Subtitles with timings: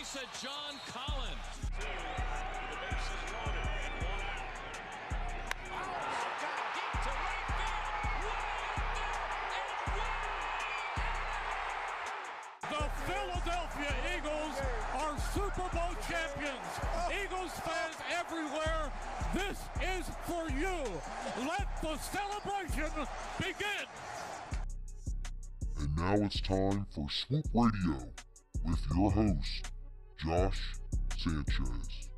[0.00, 1.60] in the face of John Collins.
[12.62, 14.56] The Philadelphia Eagles
[14.94, 16.70] are Super Bowl champions.
[17.22, 18.92] Eagles fans everywhere,
[19.34, 20.78] this is for you.
[21.46, 23.06] Let the celebration
[23.38, 23.86] begin.
[25.78, 28.08] And now it's time for Swoop Radio
[28.64, 29.69] with your host,
[30.22, 30.74] Josh
[31.16, 32.08] Sanchez.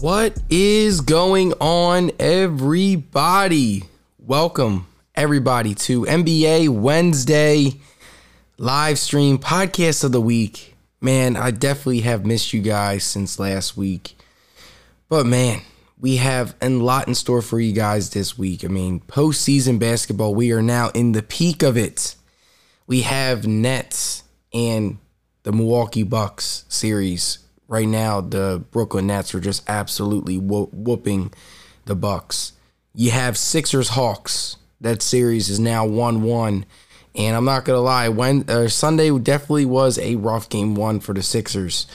[0.00, 3.82] What is going on, everybody?
[4.18, 7.80] Welcome, everybody, to NBA Wednesday
[8.56, 10.74] live stream podcast of the week.
[11.02, 14.16] Man, I definitely have missed you guys since last week.
[15.10, 15.60] But man,
[16.02, 18.64] we have a lot in store for you guys this week.
[18.64, 22.16] I mean, postseason basketball, we are now in the peak of it.
[22.88, 24.98] We have Nets and
[25.44, 31.32] the Milwaukee Bucks series right now the Brooklyn Nets are just absolutely whoop, whooping
[31.86, 32.52] the Bucks.
[32.94, 34.56] You have Sixers Hawks.
[34.82, 36.66] That series is now one one,
[37.14, 38.08] and I'm not gonna lie.
[38.08, 41.86] When uh, Sunday definitely was a rough game one for the Sixers.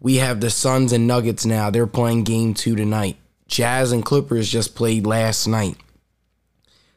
[0.00, 1.70] We have the Suns and Nuggets now.
[1.70, 3.16] They're playing game two tonight.
[3.48, 5.76] Jazz and Clippers just played last night.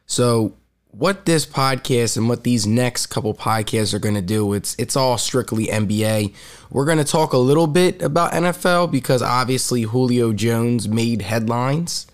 [0.06, 0.54] So
[0.92, 4.96] what this podcast and what these next couple podcasts are going to do it's it's
[4.96, 6.34] all strictly NBA.
[6.70, 12.06] We're going to talk a little bit about NFL because obviously Julio Jones made headlines.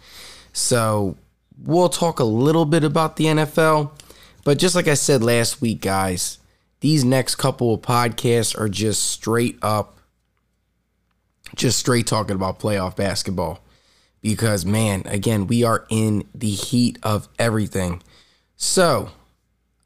[0.53, 1.17] So
[1.63, 3.91] we'll talk a little bit about the NFL,
[4.45, 6.39] but just like I said last week guys,
[6.81, 9.95] these next couple of podcasts are just straight up
[11.55, 13.61] just straight talking about playoff basketball
[14.27, 18.03] because man, again, we are in the heat of everything.
[18.57, 19.11] So,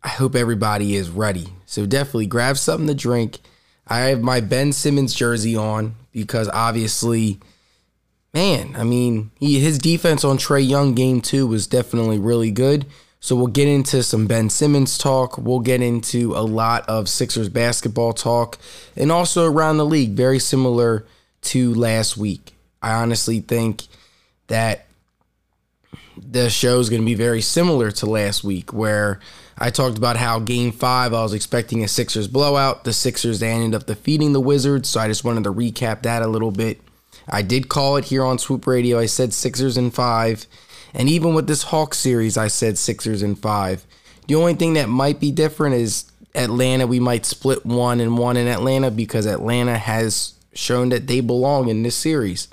[0.03, 1.49] I hope everybody is ready.
[1.67, 3.41] So, definitely grab something to drink.
[3.87, 7.39] I have my Ben Simmons jersey on because obviously,
[8.33, 12.87] man, I mean, he, his defense on Trae Young game two was definitely really good.
[13.21, 15.37] So, we'll get into some Ben Simmons talk.
[15.37, 18.57] We'll get into a lot of Sixers basketball talk
[18.97, 21.05] and also around the league, very similar
[21.43, 22.55] to last week.
[22.81, 23.83] I honestly think
[24.51, 24.87] that
[26.17, 29.19] the show is going to be very similar to last week, where
[29.59, 32.85] I talked about how game five, I was expecting a Sixers blowout.
[32.85, 36.23] The Sixers they ended up defeating the Wizards, so I just wanted to recap that
[36.23, 36.81] a little bit.
[37.29, 38.99] I did call it here on Swoop Radio.
[38.99, 40.47] I said Sixers in five.
[40.93, 43.87] And even with this Hawks series, I said Sixers in five.
[44.27, 46.87] The only thing that might be different is Atlanta.
[46.87, 51.69] We might split one and one in Atlanta because Atlanta has shown that they belong
[51.69, 52.49] in this series.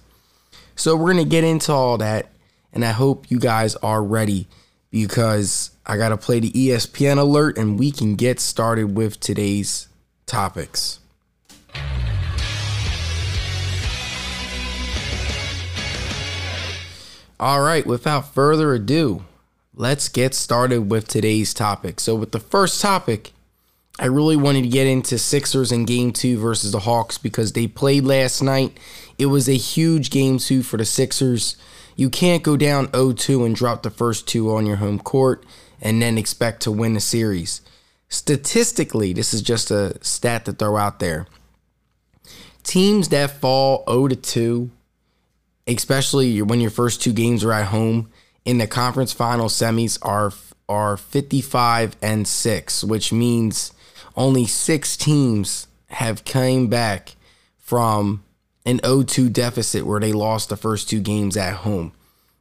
[0.78, 2.28] So we're to get into all that
[2.72, 4.48] and I hope you guys are ready
[4.92, 9.88] because I got to play the ESPN alert and we can get started with today's
[10.28, 11.00] topics.
[17.40, 19.26] All right, without further ado,
[19.74, 22.00] let's get started with today's topic.
[22.00, 23.32] So, with the first topic,
[24.00, 27.68] I really wanted to get into Sixers in game two versus the Hawks because they
[27.68, 28.78] played last night.
[29.18, 31.56] It was a huge game two for the Sixers.
[31.96, 35.44] You can't go down 0-2 and drop the first two on your home court
[35.82, 37.62] and then expect to win the series.
[38.10, 41.26] Statistically, this is just a stat to throw out there.
[42.64, 44.70] Teams that fall 0-2,
[45.68, 48.12] especially when your first two games are at home
[48.46, 50.32] in the conference final semis are
[50.70, 53.72] are 55 and 6, which means
[54.18, 57.16] only 6 teams have came back
[57.58, 58.24] from
[58.68, 61.94] an 0-2 deficit where they lost the first two games at home.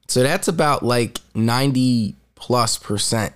[0.09, 3.33] So that's about like 90 plus percent.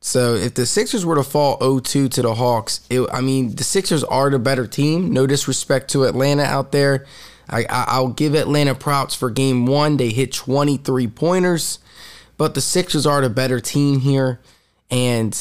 [0.00, 3.64] So if the Sixers were to fall 0-2 to the Hawks, it, I mean the
[3.64, 5.12] Sixers are the better team.
[5.12, 7.04] No disrespect to Atlanta out there.
[7.50, 9.96] I, I, will give Atlanta props for game one.
[9.96, 11.80] They hit 23 pointers,
[12.38, 14.40] but the Sixers are the better team here,
[14.88, 15.32] and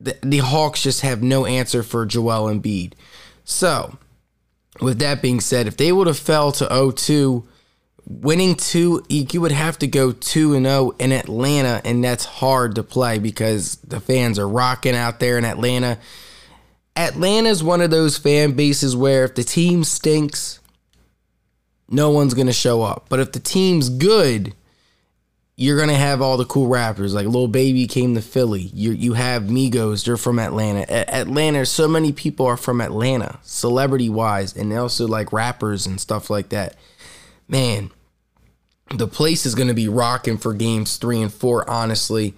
[0.00, 2.94] the, the Hawks just have no answer for Joel Embiid.
[3.44, 3.98] So
[4.80, 7.44] with that being said, if they would have fell to 0-2,
[8.06, 12.74] winning two, you would have to go 2 and 0 in Atlanta, and that's hard
[12.76, 15.98] to play because the fans are rocking out there in Atlanta.
[16.96, 20.58] Atlanta is one of those fan bases where if the team stinks,
[21.88, 23.06] no one's going to show up.
[23.08, 24.54] But if the team's good,
[25.60, 28.70] you're gonna have all the cool rappers like Lil Baby came to Philly.
[28.72, 30.82] You you have Migos, they're from Atlanta.
[30.88, 36.00] A- Atlanta, so many people are from Atlanta, celebrity wise, and also like rappers and
[36.00, 36.76] stuff like that.
[37.48, 37.90] Man,
[38.94, 42.34] the place is to be rocking for games three and four, honestly.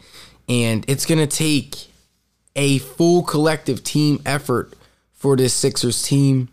[0.49, 1.88] And it's to take
[2.56, 4.73] a full collective team effort
[5.12, 6.49] for this Sixers team.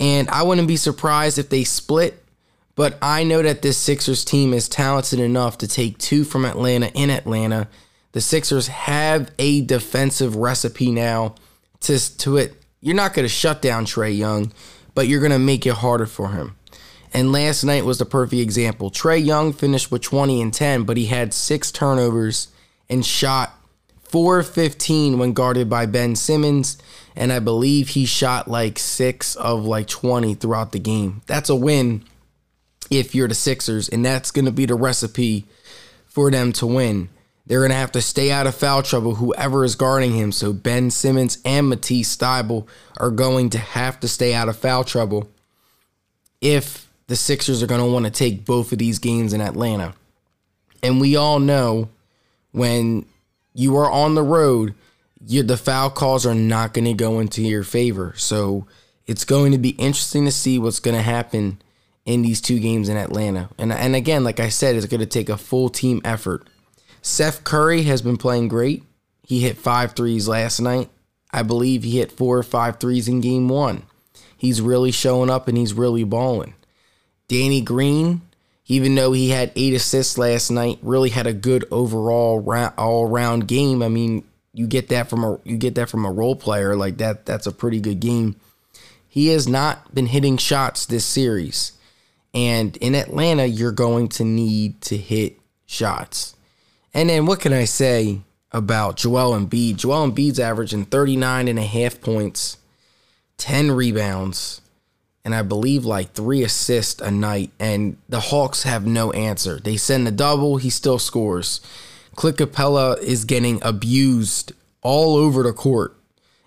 [0.00, 2.21] And I wouldn't be surprised if they split,
[2.74, 6.86] but I know that this Sixers team is talented enough to take two from Atlanta
[6.94, 7.68] in Atlanta.
[8.12, 11.34] The Sixers have a defensive recipe now
[11.80, 12.54] to, to it.
[12.80, 14.52] You're not going to shut down Trae Young,
[14.94, 16.56] but you're going to make it harder for him.
[17.14, 18.90] And last night was the perfect example.
[18.90, 22.48] Trae Young finished with 20 and 10, but he had six turnovers
[22.88, 23.58] and shot
[24.04, 26.78] 4 15 when guarded by Ben Simmons.
[27.14, 31.20] And I believe he shot like six of like 20 throughout the game.
[31.26, 32.04] That's a win
[32.98, 35.46] if you're the Sixers, and that's going to be the recipe
[36.04, 37.08] for them to win.
[37.46, 40.30] They're going to have to stay out of foul trouble, whoever is guarding him.
[40.30, 42.68] So Ben Simmons and Matisse Thybulle
[42.98, 45.28] are going to have to stay out of foul trouble
[46.40, 49.94] if the Sixers are going to want to take both of these games in Atlanta.
[50.82, 51.88] And we all know
[52.52, 53.06] when
[53.54, 54.74] you are on the road,
[55.26, 58.12] you, the foul calls are not going to go into your favor.
[58.16, 58.66] So
[59.06, 61.60] it's going to be interesting to see what's going to happen
[62.04, 63.48] in these two games in Atlanta.
[63.58, 66.48] And, and again, like I said, it's going to take a full team effort.
[67.00, 68.82] Seth Curry has been playing great.
[69.22, 70.90] He hit five threes last night.
[71.32, 73.84] I believe he hit four or five threes in game one.
[74.36, 76.54] He's really showing up and he's really balling.
[77.28, 78.22] Danny Green,
[78.66, 82.44] even though he had eight assists last night, really had a good overall
[82.76, 83.82] all round game.
[83.82, 86.98] I mean, you get that from a you get that from a role player like
[86.98, 87.24] that.
[87.24, 88.36] That's a pretty good game.
[89.08, 91.72] He has not been hitting shots this series,
[92.34, 96.34] and in Atlanta, you're going to need to hit shots.
[96.94, 98.20] And then what can I say
[98.50, 99.76] about Joel Embiid?
[99.76, 102.58] Joel Embiid's averaging 39 and a half points,
[103.38, 104.60] 10 rebounds,
[105.24, 107.50] and I believe like three assists a night.
[107.60, 109.60] And the Hawks have no answer.
[109.60, 111.60] They send a double, he still scores.
[112.14, 114.52] Clint Capela is getting abused
[114.82, 115.96] all over the court.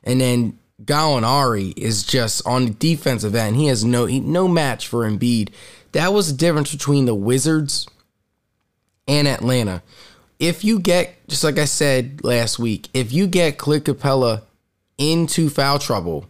[0.03, 3.55] And then Gallinari is just on the defensive end.
[3.55, 5.49] He has no he, no match for Embiid.
[5.93, 7.87] That was the difference between the Wizards
[9.07, 9.81] and Atlanta.
[10.37, 14.41] If you get, just like I said last week, if you get Clint Capela
[14.97, 16.25] into foul trouble,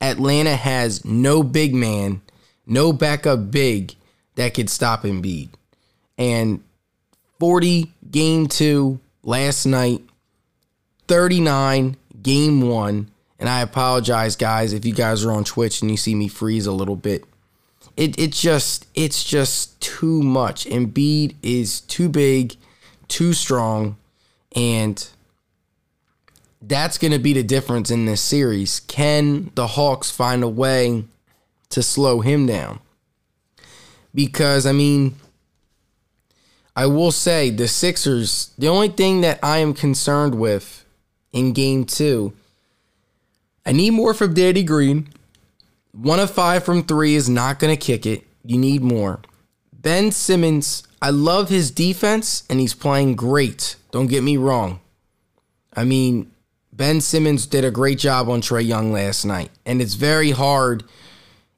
[0.00, 2.20] Atlanta has no big man,
[2.66, 3.94] no backup big
[4.34, 5.50] that could stop Embiid.
[6.16, 6.62] And
[7.38, 10.02] 40 game two last night,
[11.06, 13.10] 39 game one.
[13.38, 16.66] And I apologize, guys, if you guys are on Twitch and you see me freeze
[16.66, 17.24] a little bit.
[17.96, 20.66] It it just it's just too much.
[20.66, 22.56] Embiid is too big,
[23.08, 23.96] too strong,
[24.54, 25.08] and
[26.62, 28.80] that's going to be the difference in this series.
[28.80, 31.04] Can the Hawks find a way
[31.70, 32.80] to slow him down?
[34.14, 35.16] Because, I mean,
[36.74, 40.84] I will say the Sixers, the only thing that I am concerned with
[41.32, 42.32] in game two,
[43.66, 45.08] I need more from Danny Green.
[45.92, 48.24] One of five from three is not going to kick it.
[48.44, 49.20] You need more.
[49.72, 53.76] Ben Simmons, I love his defense and he's playing great.
[53.90, 54.80] Don't get me wrong.
[55.74, 56.30] I mean,
[56.72, 60.84] Ben Simmons did a great job on Trae Young last night, and it's very hard.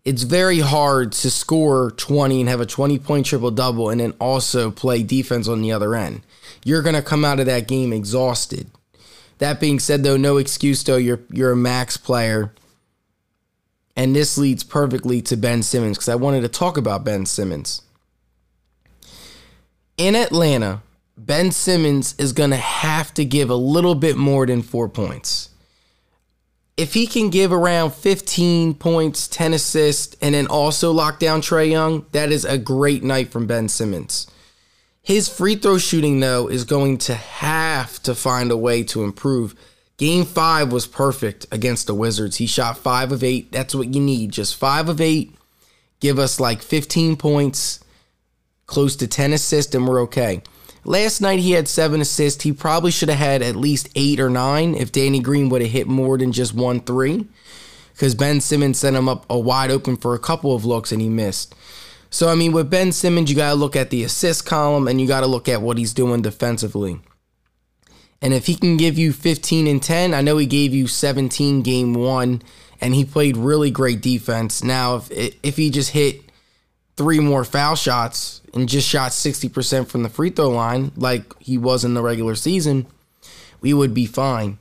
[0.05, 4.15] It's very hard to score 20 and have a 20 point triple double and then
[4.19, 6.23] also play defense on the other end.
[6.65, 8.71] You're going to come out of that game exhausted.
[9.41, 12.53] That being said, though, no excuse, though, you're, you're a max player.
[13.97, 17.83] And this leads perfectly to Ben Simmons because I wanted to talk about Ben Simmons.
[19.97, 20.83] In Atlanta,
[21.17, 25.49] Ben Simmons is going to have to give a little bit more than four points.
[26.77, 31.71] If he can give around 15 points, 10 assists, and then also lock down Trae
[31.71, 34.27] Young, that is a great night from Ben Simmons.
[35.03, 39.55] His free throw shooting, though, is going to have to find a way to improve.
[39.97, 42.37] Game five was perfect against the Wizards.
[42.37, 43.53] He shot five of eight.
[43.53, 44.33] That's what you need.
[44.33, 45.35] Just five of eight.
[46.01, 47.81] Give us like 15 points,
[48.67, 50.43] close to 10 assists, and we're okay.
[50.85, 52.43] Last night he had seven assists.
[52.43, 55.71] He probably should have had at least eight or nine if Danny Green would have
[55.71, 57.27] hit more than just one three.
[57.93, 61.03] Because Ben Simmons sent him up a wide open for a couple of looks and
[61.03, 61.55] he missed.
[62.11, 65.07] So I mean, with Ben Simmons, you gotta look at the assist column and you
[65.07, 67.01] gotta look at what he's doing defensively.
[68.21, 71.63] And if he can give you 15 and 10, I know he gave you 17
[71.63, 72.43] game one,
[72.81, 74.63] and he played really great defense.
[74.63, 75.11] Now, if
[75.43, 76.23] if he just hit
[76.97, 81.59] three more foul shots, and just shot 60% from the free throw line like he
[81.59, 82.87] was in the regular season,
[83.61, 84.59] we would be fine.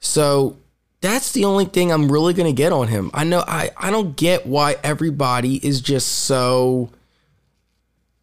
[0.00, 0.56] So
[1.00, 3.10] that's the only thing I'm really going to get on him.
[3.12, 6.90] I know I, I don't get why everybody is just so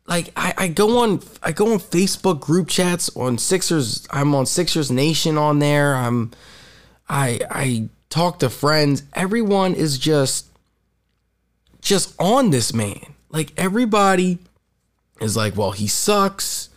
[0.05, 4.07] like I, I go on I go on Facebook group chats on Sixers.
[4.11, 5.95] I'm on Sixers Nation on there.
[5.95, 6.31] I'm
[7.07, 9.03] I I talk to friends.
[9.13, 10.47] Everyone is just
[11.81, 13.13] just on this man.
[13.29, 14.39] Like everybody
[15.21, 16.69] is like, well, he sucks.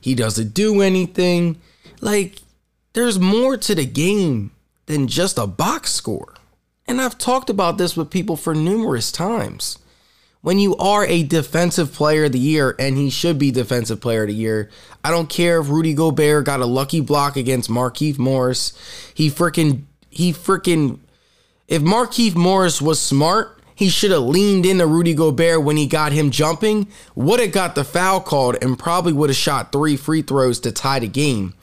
[0.00, 1.60] He doesn't do anything.
[2.00, 2.38] Like
[2.94, 4.50] there's more to the game
[4.92, 6.34] than just a box score.
[6.86, 9.78] And I've talked about this with people for numerous times.
[10.42, 14.22] When you are a defensive player of the year, and he should be defensive player
[14.22, 14.70] of the year,
[15.04, 18.72] I don't care if Rudy Gobert got a lucky block against Markieff Morris.
[19.14, 20.98] He freaking, he freaking,
[21.68, 26.12] if Markieff Morris was smart, he should have leaned into Rudy Gobert when he got
[26.12, 30.22] him jumping, would have got the foul called, and probably would have shot three free
[30.22, 31.54] throws to tie the game.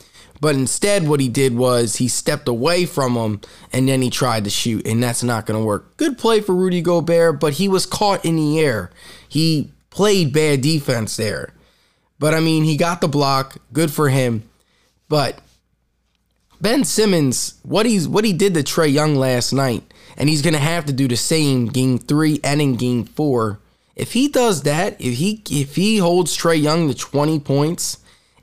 [0.41, 3.41] But instead, what he did was he stepped away from him
[3.73, 5.97] and then he tried to shoot, and that's not going to work.
[5.97, 8.89] Good play for Rudy Gobert, but he was caught in the air.
[9.27, 11.53] He played bad defense there.
[12.19, 13.57] But I mean, he got the block.
[13.73, 14.49] Good for him.
[15.07, 15.39] But
[16.61, 19.83] Ben Simmons, what he's what he did to Trae Young last night,
[20.17, 23.59] and he's gonna have to do the same game three and in game four.
[23.95, 27.97] If he does that, if he if he holds Trae Young to 20 points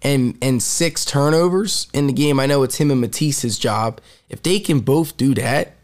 [0.06, 2.38] and and six turnovers in the game.
[2.38, 4.00] I know it's him and Matisse's job.
[4.28, 5.74] If they can both do that,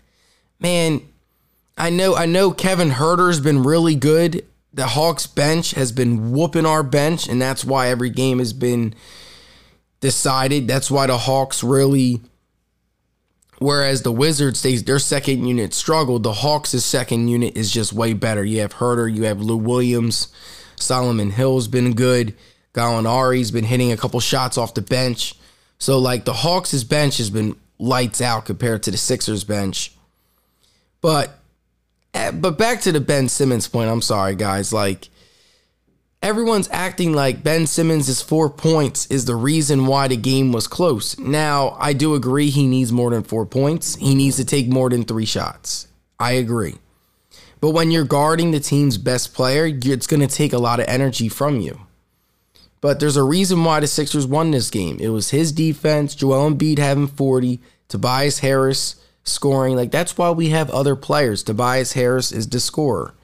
[0.61, 1.03] man,
[1.77, 4.47] I know I know Kevin Huerter's been really good.
[4.73, 8.95] The Hawks bench has been whooping our bench, and that's why every game has been
[10.01, 10.69] decided.
[10.69, 12.21] That's why the Hawks really
[13.59, 16.25] Whereas the Wizards, they, their second unit struggled.
[16.25, 18.45] The Hawks' second unit is just way better.
[18.45, 20.33] You have Huerter, you have Lou Williams,
[20.75, 22.35] Solomon Hill's been good.
[22.75, 25.35] Gallinari's been hitting a couple shots off the bench.
[25.79, 29.93] So like the Hawks' bench has been lights out compared to the Sixers bench.
[31.01, 31.39] But
[32.15, 33.91] eh, but back to the Ben Simmons point.
[33.91, 35.09] I'm sorry guys, like
[36.23, 41.19] everyone's acting like Ben Simmons' 4 points is the reason why the game was close.
[41.19, 43.97] Now, I do agree he needs more than 4 points.
[43.97, 45.89] He needs to take more than 3 shots.
[46.21, 46.77] I agree.
[47.61, 50.87] But when you're guarding the team's best player, it's going to take a lot of
[50.89, 51.81] energy from you.
[52.83, 54.99] But there's a reason why the Sixers won this game.
[55.01, 59.77] It was his defense, Joel Embiid having 40, Tobias Harris scoring.
[59.77, 61.45] Like that's why we have other players.
[61.45, 63.15] Tobias Harris is the scorer.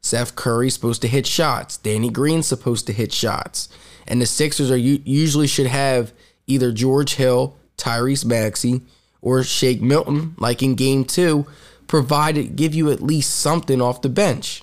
[0.00, 1.76] Seth Curry's supposed to hit shots.
[1.76, 3.68] Danny Green's supposed to hit shots.
[4.08, 6.12] And the Sixers are usually should have
[6.48, 8.82] either George Hill, Tyrese Maxey,
[9.22, 11.46] or Shake Milton, like in game two,
[11.86, 14.62] provided give you at least something off the bench.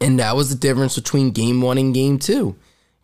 [0.00, 2.56] And that was the difference between game one and game two.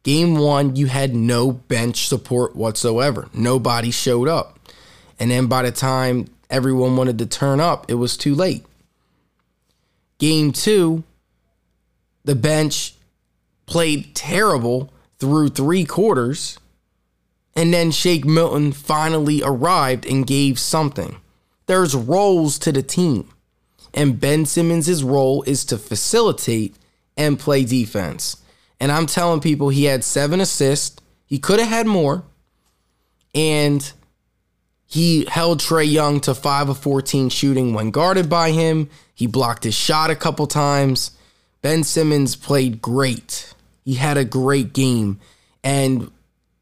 [0.02, 3.28] Game one, you had no bench support whatsoever.
[3.34, 4.58] Nobody showed up.
[5.18, 8.64] And then by the time everyone wanted to turn up, it was too late.
[10.18, 11.04] Game two,
[12.24, 12.94] the bench
[13.66, 16.58] played terrible through three quarters.
[17.54, 21.16] And then Shake Milton finally arrived and gave something.
[21.66, 23.30] There's roles to the team.
[23.92, 26.76] And Ben Simmons' role is to facilitate
[27.16, 28.36] and play defense.
[28.80, 31.00] And I'm telling people he had seven assists.
[31.26, 32.24] He could have had more.
[33.34, 33.92] And
[34.86, 38.88] he held Trae Young to 5 of 14 shooting when guarded by him.
[39.14, 41.12] He blocked his shot a couple times.
[41.62, 43.54] Ben Simmons played great.
[43.84, 45.20] He had a great game.
[45.62, 46.10] And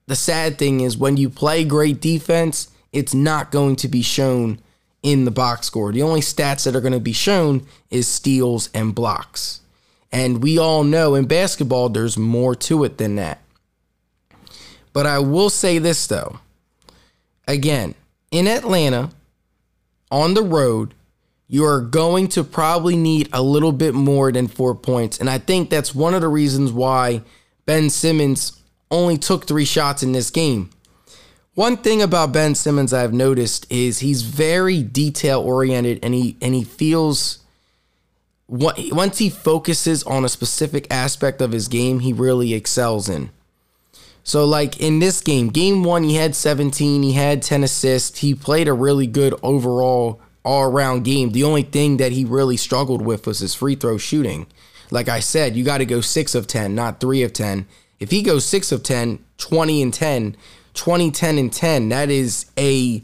[0.06, 4.58] the sad thing is, when you play great defense, it's not going to be shown
[5.02, 5.92] in the box score.
[5.92, 9.60] The only stats that are going to be shown is steals and blocks.
[10.10, 13.42] And we all know in basketball, there's more to it than that.
[14.92, 16.40] But I will say this though.
[17.46, 17.94] Again,
[18.30, 19.10] in Atlanta,
[20.10, 20.94] on the road,
[21.46, 25.18] you are going to probably need a little bit more than four points.
[25.18, 27.22] And I think that's one of the reasons why
[27.64, 28.60] Ben Simmons
[28.90, 30.70] only took three shots in this game.
[31.54, 36.54] One thing about Ben Simmons I've noticed is he's very detail oriented and he and
[36.54, 37.38] he feels
[38.48, 43.30] once he focuses on a specific aspect of his game, he really excels in.
[44.24, 48.34] So, like in this game, game one, he had 17, he had 10 assists, he
[48.34, 51.32] played a really good overall all around game.
[51.32, 54.46] The only thing that he really struggled with was his free throw shooting.
[54.90, 57.66] Like I said, you got to go 6 of 10, not 3 of 10.
[58.00, 60.36] If he goes 6 of 10, 20 and 10,
[60.74, 63.02] 20, 10 and 10, that is a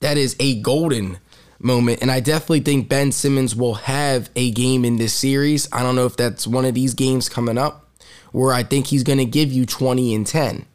[0.00, 1.18] that is a golden
[1.64, 2.02] moment.
[2.02, 5.68] And I definitely think Ben Simmons will have a game in this series.
[5.72, 7.88] I don't know if that's one of these games coming up
[8.32, 10.66] where I think he's going to give you 20 and 10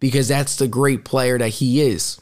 [0.00, 2.20] because that's the great player that he is.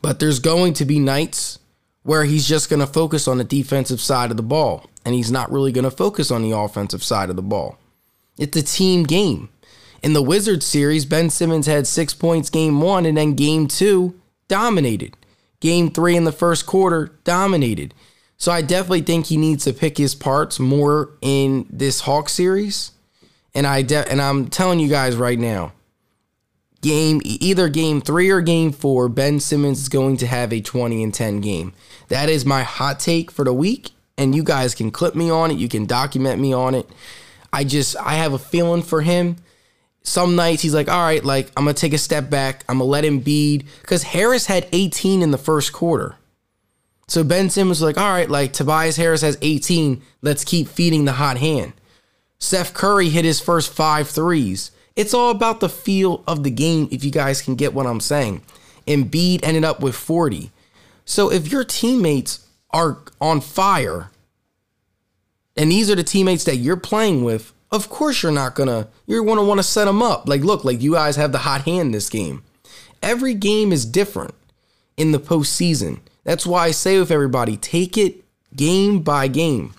[0.00, 1.58] But there's going to be nights
[2.02, 5.30] where he's just going to focus on the defensive side of the ball and he's
[5.30, 7.78] not really going to focus on the offensive side of the ball.
[8.38, 9.48] It's a team game.
[10.02, 14.20] In the Wizards series, Ben Simmons had six points game one, and then game two
[14.48, 15.16] dominated.
[15.62, 17.94] Game three in the first quarter dominated.
[18.36, 22.90] So I definitely think he needs to pick his parts more in this Hawk series.
[23.54, 25.72] And I de- and I'm telling you guys right now,
[26.80, 31.00] game either game 3 or game 4, Ben Simmons is going to have a 20
[31.00, 31.74] and 10 game.
[32.08, 35.52] That is my hot take for the week and you guys can clip me on
[35.52, 36.90] it, you can document me on it.
[37.52, 39.36] I just I have a feeling for him.
[40.02, 42.64] Some nights he's like, all right, like I'm gonna take a step back.
[42.68, 46.16] I'm gonna let Embiid because Harris had 18 in the first quarter.
[47.06, 50.02] So Ben Simmons was like, all right, like Tobias Harris has 18.
[50.22, 51.74] Let's keep feeding the hot hand.
[52.38, 54.70] Seth Curry hit his first five threes.
[54.96, 58.00] It's all about the feel of the game, if you guys can get what I'm
[58.00, 58.42] saying.
[58.86, 60.50] Embiid ended up with 40.
[61.04, 64.10] So if your teammates are on fire,
[65.56, 69.24] and these are the teammates that you're playing with, of course you're not gonna, you're
[69.24, 70.28] gonna wanna set them up.
[70.28, 72.44] Like, look, like you guys have the hot hand this game.
[73.02, 74.34] Every game is different
[74.96, 76.00] in the postseason.
[76.22, 78.24] That's why I say with everybody, take it
[78.54, 79.74] game by game.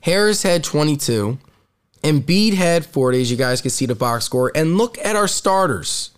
[0.00, 1.38] Harris had 22.
[2.02, 4.50] Embiid had 40, as you guys can see the box score.
[4.54, 6.10] And look at our starters.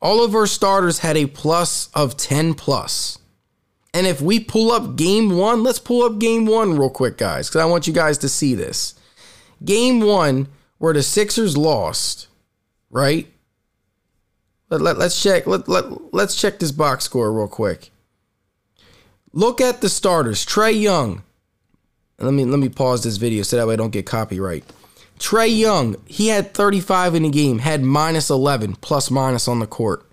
[0.00, 3.18] All of our starters had a plus of 10 plus.
[3.92, 7.48] And if we pull up game one, let's pull up game one real quick, guys,
[7.48, 8.94] because I want you guys to see this.
[9.64, 12.28] Game one, where the Sixers lost,
[12.90, 13.28] right?
[14.70, 15.46] Let, let, let's check.
[15.46, 17.90] Let, let, let's check this box score real quick.
[19.32, 20.44] Look at the starters.
[20.44, 21.22] Trae Young.
[22.18, 24.64] Let me let me pause this video so that way I don't get copyright.
[25.18, 29.66] Trae Young, he had 35 in the game, had minus 11 plus minus on the
[29.66, 30.08] court.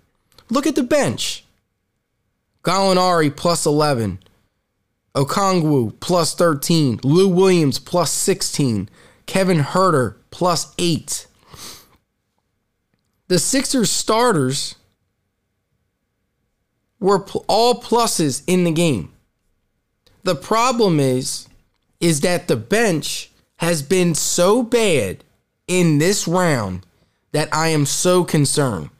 [0.50, 1.44] Look at the bench.
[2.62, 4.20] Gallinari plus 11.
[5.14, 7.00] Okongwu plus 13.
[7.02, 8.88] Lou Williams plus 16.
[9.32, 11.26] Kevin Huerter plus 8.
[13.28, 14.74] The Sixers starters
[17.00, 19.10] were all pluses in the game.
[20.22, 21.48] The problem is
[21.98, 25.24] is that the bench has been so bad
[25.66, 26.84] in this round
[27.30, 28.90] that I am so concerned.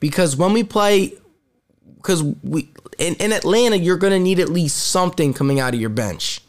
[0.00, 1.12] Because when we play
[1.98, 5.90] because we in, in Atlanta, you're gonna need at least something coming out of your
[5.90, 6.40] bench.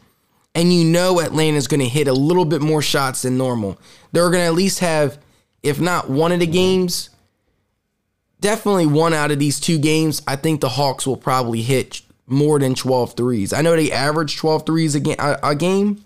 [0.58, 3.78] And you know Atlanta's gonna hit a little bit more shots than normal.
[4.10, 5.16] They're gonna at least have,
[5.62, 7.10] if not one of the games,
[8.40, 12.58] definitely one out of these two games, I think the Hawks will probably hit more
[12.58, 13.52] than 12 threes.
[13.52, 16.04] I know they average 12 threes a, ga- a, game.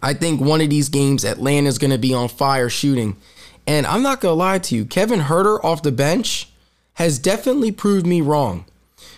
[0.00, 3.16] I think one of these games, Atlanta's going to be on fire shooting.
[3.66, 6.48] And I'm not going to lie to you, Kevin Huerter off the bench
[6.94, 8.64] has definitely proved me wrong.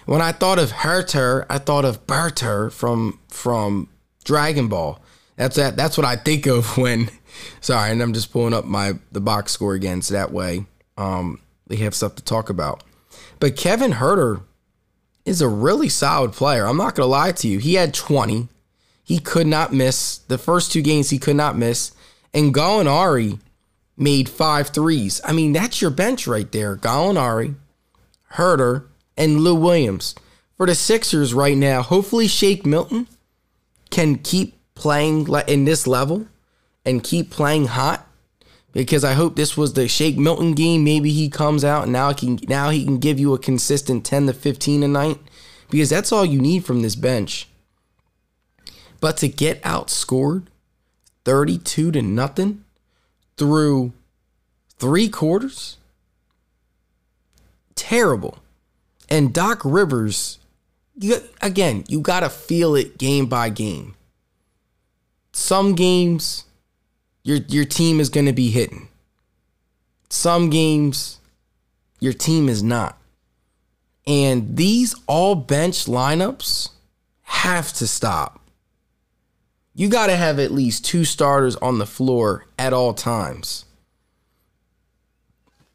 [0.05, 3.89] When I thought of Huerter, I thought of Burter from from
[4.29, 5.01] Dragon Ball.
[5.37, 5.75] That's that.
[5.75, 7.11] That's what I think of when.
[7.61, 10.67] Sorry, and I'm just pulling up my the box score again, so that way
[10.99, 12.85] um, they have stuff to talk about.
[13.41, 14.43] But Kevin Huerter
[15.25, 16.67] is a really solid player.
[16.67, 17.59] I'm not gonna lie to you.
[17.59, 18.49] He had 20.
[19.03, 21.09] He could not miss the first two games.
[21.09, 21.93] He could not miss.
[22.35, 23.41] And Gallinari
[23.97, 25.23] made five threes.
[25.25, 26.77] I mean, that's your bench right there.
[26.77, 27.55] Gallinari,
[28.35, 28.85] Huerter,
[29.17, 30.15] and Lou Williams.
[30.59, 33.07] For the Sixers right now, hopefully Shake Milton
[33.91, 36.27] can keep playing in this level
[36.85, 38.07] and keep playing hot
[38.73, 40.85] because I hope this was the Shake Milton game.
[40.85, 44.05] Maybe he comes out and now he can now he can give you a consistent
[44.05, 45.19] 10 to 15 a night
[45.71, 47.49] because that's all you need from this bench.
[49.01, 50.47] But to get outscored
[51.25, 52.65] 32 to nothing
[53.37, 53.93] through
[54.79, 55.77] three quarters,
[57.75, 58.39] terrible.
[59.09, 60.38] And Doc Rivers,
[61.01, 63.95] you, again, you got to feel it game by game.
[65.33, 66.45] Some games,
[67.23, 68.89] your your team is going to be hitting.
[70.11, 71.21] Some games,
[72.01, 72.99] your team is not.
[74.07, 76.71] And these all bench lineups
[77.23, 78.41] have to stop.
[79.75, 83.65] You got to have at least two starters on the floor at all times.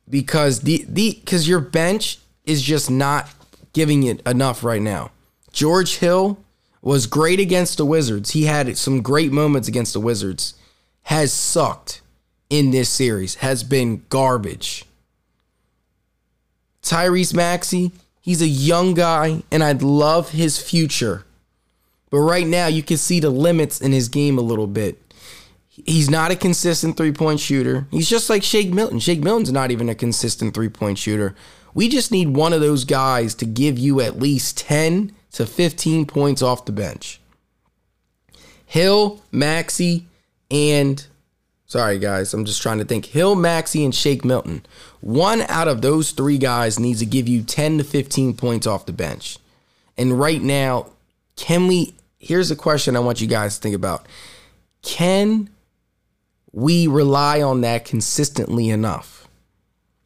[0.09, 3.29] Because the the cuz your bench is just not
[3.71, 5.11] giving it enough right now.
[5.53, 6.39] George Hill
[6.81, 8.31] was great against the Wizards.
[8.31, 10.55] He had some great moments against the Wizards.
[11.03, 12.01] Has sucked
[12.49, 13.35] in this series.
[13.35, 14.83] Has been garbage.
[16.81, 21.23] Tyrese Maxey, he's a young guy and I'd love his future.
[22.09, 24.99] But right now you can see the limits in his game a little bit.
[25.69, 27.87] He's not a consistent three-point shooter.
[27.89, 28.99] He's just like Shake Milton.
[28.99, 31.35] Shake Milton's not even a consistent three-point shooter.
[31.73, 36.05] We just need one of those guys to give you at least 10 to 15
[36.05, 37.19] points off the bench.
[38.65, 40.07] Hill, Maxey,
[40.49, 41.05] and
[41.73, 42.35] Sorry, guys.
[42.35, 43.07] I'm just trying to think.
[43.07, 44.63] Hill, Maxey, and Shake Milton.
[45.01, 48.85] One out of those three guys needs to give you 10 to 15 points off
[48.85, 49.39] the bench.
[49.97, 50.91] And right now,
[51.35, 51.95] can we?
[52.19, 54.05] Here's a question I want you guys to think about.
[54.83, 55.49] Can
[56.51, 59.27] we rely on that consistently enough?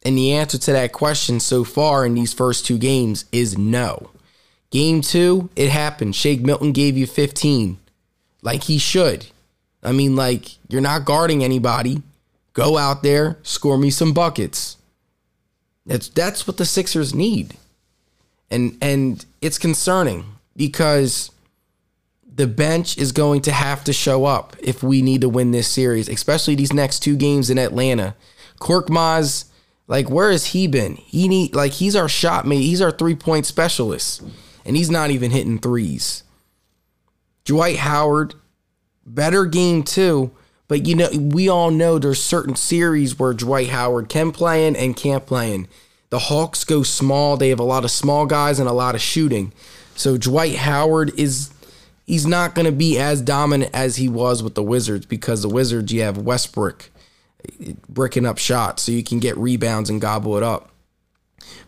[0.02, 4.08] And the answer to that question so far in these first two games is no.
[4.70, 6.14] Game two, it happened.
[6.14, 7.78] Shake Milton gave you 15,
[8.42, 9.26] like he should.
[9.82, 12.02] I mean, like, you're not guarding anybody.
[12.52, 14.76] Go out there, score me some buckets.
[15.86, 17.54] That's that's what the Sixers need.
[18.50, 21.30] And and it's concerning because
[22.38, 25.66] the bench is going to have to show up if we need to win this
[25.68, 28.14] series, especially these next two games in Atlanta.
[28.60, 29.46] Korkmaz,
[29.86, 30.96] like where has he been?
[30.96, 32.60] He need like he's our shot mate.
[32.60, 34.22] He's our three-point specialist.
[34.68, 36.22] And he's not even hitting threes.
[37.44, 38.34] Dwight Howard,
[39.06, 40.30] better game too.
[40.68, 44.76] But you know, we all know there's certain series where Dwight Howard can play in
[44.76, 45.66] and can't play in.
[46.10, 47.38] The Hawks go small.
[47.38, 49.52] They have a lot of small guys and a lot of shooting.
[49.94, 51.50] So Dwight Howard is
[52.06, 55.48] he's not going to be as dominant as he was with the Wizards because the
[55.48, 56.90] Wizards you have Westbrook
[57.60, 60.70] eh, bricking up shots so you can get rebounds and gobble it up.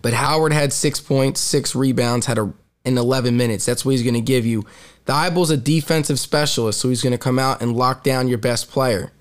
[0.03, 2.53] But Howard had 6 points, 6 rebounds, had a
[2.85, 3.67] in 11 minutes.
[3.67, 4.65] That's what he's going to give you.
[5.07, 8.71] Thybulle's a defensive specialist, so he's going to come out and lock down your best
[8.71, 9.13] player.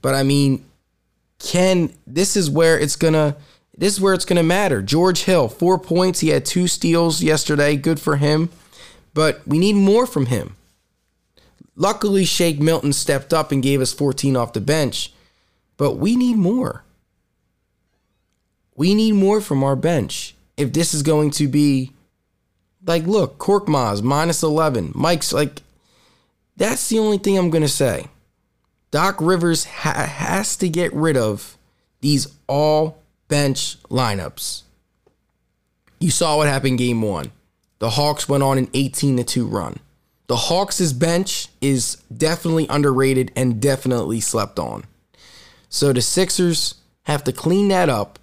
[0.00, 0.64] But I mean,
[1.38, 3.36] can this is where it's going to
[3.76, 4.82] this is where it's going to matter.
[4.82, 7.74] George Hill, 4 points, he had two steals yesterday.
[7.76, 8.50] Good for him.
[9.14, 10.56] But we need more from him.
[11.74, 15.12] Luckily, Shake Milton stepped up and gave us 14 off the bench,
[15.78, 16.84] but we need more.
[18.74, 20.34] We need more from our bench.
[20.56, 21.92] If this is going to be
[22.84, 24.92] like, look, Korkmaz minus 11.
[24.94, 25.62] Mike's like,
[26.56, 28.06] that's the only thing I'm going to say.
[28.90, 31.56] Doc Rivers ha- has to get rid of
[32.00, 34.62] these all bench lineups.
[35.98, 37.32] You saw what happened game one.
[37.78, 39.78] The Hawks went on an 18 to 2 run.
[40.26, 44.84] The Hawks' bench is definitely underrated and definitely slept on.
[45.68, 48.18] So the Sixers have to clean that up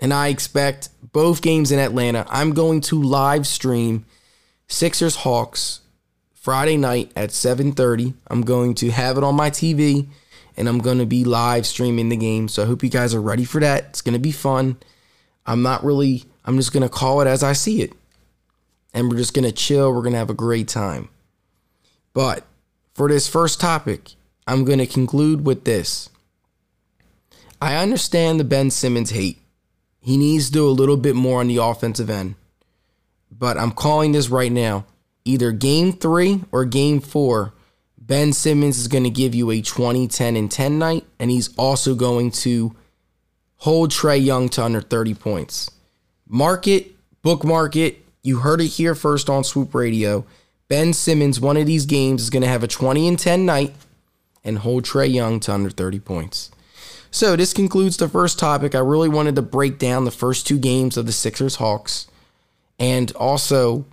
[0.00, 2.26] and I expect both games in Atlanta.
[2.28, 4.06] I'm going to live stream
[4.68, 5.80] Sixers Hawks
[6.34, 8.14] Friday night at 7:30.
[8.28, 10.08] I'm going to have it on my TV
[10.56, 12.48] and I'm going to be live streaming the game.
[12.48, 13.84] So I hope you guys are ready for that.
[13.90, 14.76] It's going to be fun.
[15.46, 17.92] I'm not really I'm just going to call it as I see it.
[18.94, 19.92] And we're just going to chill.
[19.92, 21.10] We're going to have a great time.
[22.14, 22.44] But
[22.94, 24.14] for this first topic,
[24.46, 26.08] I'm going to conclude with this.
[27.60, 29.38] I understand the Ben Simmons hate.
[30.08, 32.34] He needs to do a little bit more on the offensive end.
[33.30, 34.86] But I'm calling this right now.
[35.26, 37.52] Either game three or game four,
[37.98, 41.54] Ben Simmons is going to give you a 20, 10, and 10 night, and he's
[41.56, 42.74] also going to
[43.56, 45.70] hold Trae Young to under 30 points.
[46.26, 47.98] Market, bookmark it.
[48.22, 50.24] You heard it here first on Swoop Radio.
[50.68, 53.74] Ben Simmons, one of these games, is going to have a 20 and 10 night
[54.42, 56.50] and hold Trae Young to under 30 points.
[57.10, 58.74] So this concludes the first topic.
[58.74, 62.06] I really wanted to break down the first two games of the Sixers Hawks.
[62.78, 63.86] And also,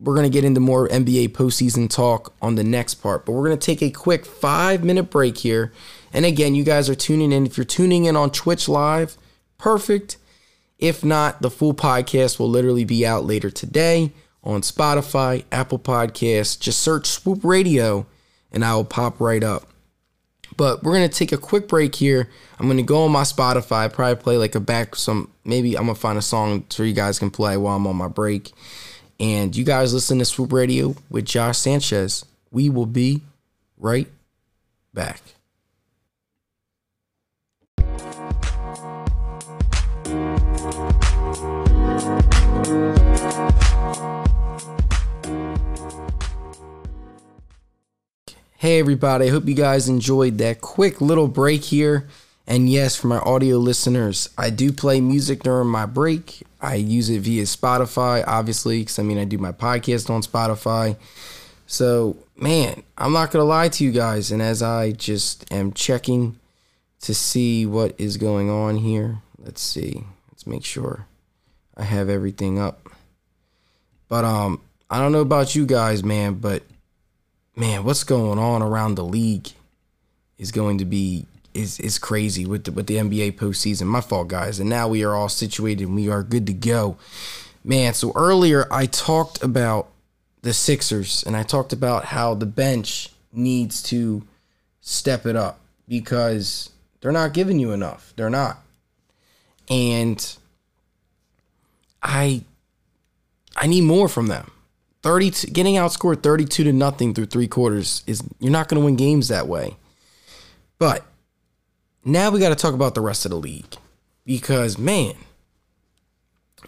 [0.00, 3.26] we're going to get into more NBA postseason talk on the next part.
[3.26, 5.72] But we're going to take a quick five minute break here.
[6.12, 7.46] And again, you guys are tuning in.
[7.46, 9.16] If you're tuning in on Twitch Live,
[9.58, 10.16] perfect.
[10.78, 14.12] If not, the full podcast will literally be out later today
[14.44, 16.58] on Spotify, Apple Podcasts.
[16.58, 18.06] Just search Swoop Radio
[18.52, 19.67] and I will pop right up.
[20.58, 22.28] But we're gonna take a quick break here.
[22.58, 25.94] I'm gonna go on my Spotify, probably play like a back some maybe I'm gonna
[25.94, 28.52] find a song so you guys can play while I'm on my break.
[29.20, 32.24] And you guys listen to Swoop Radio with Josh Sanchez.
[32.50, 33.22] We will be
[33.78, 34.08] right
[34.92, 35.22] back.
[48.60, 49.26] Hey, everybody.
[49.26, 52.08] I hope you guys enjoyed that quick little break here.
[52.44, 56.42] And yes, for my audio listeners, I do play music during my break.
[56.60, 60.96] I use it via Spotify, obviously, because I mean, I do my podcast on Spotify.
[61.68, 64.32] So, man, I'm not going to lie to you guys.
[64.32, 66.36] And as I just am checking
[67.02, 70.02] to see what is going on here, let's see.
[70.32, 71.06] Let's make sure
[71.76, 72.88] I have everything up.
[74.08, 76.64] But, um, I don't know about you guys, man, but
[77.58, 79.48] man, what's going on around the league
[80.38, 83.86] is going to be is is crazy with the, with the NBA postseason.
[83.86, 84.60] My fault, guys.
[84.60, 86.96] And now we are all situated and we are good to go.
[87.64, 89.88] Man, so earlier I talked about
[90.42, 94.22] the Sixers and I talked about how the bench needs to
[94.80, 95.60] step it up.
[95.88, 98.12] because they're not giving you enough.
[98.16, 98.58] They're not.
[99.68, 100.36] And
[102.02, 102.44] I
[103.56, 104.50] I need more from them.
[105.08, 108.94] 30 getting outscored 32 to nothing through 3 quarters is you're not going to win
[108.94, 109.74] games that way.
[110.78, 111.02] But
[112.04, 113.74] now we got to talk about the rest of the league
[114.26, 115.14] because man